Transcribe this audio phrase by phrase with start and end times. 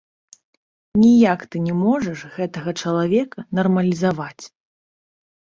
[1.01, 4.43] Ніяк ты не можаш гэтага чалавека нармалізаваць.